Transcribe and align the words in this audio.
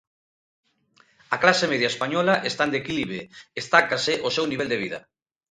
A 1.35 1.37
clase 1.43 1.65
media 1.73 1.91
española 1.93 2.35
está 2.49 2.61
en 2.67 2.73
declive, 2.77 3.19
estáncase 3.63 4.13
o 4.27 4.29
seu 4.35 4.45
nivel 4.51 4.67
de 4.73 4.77
vida. 4.83 4.99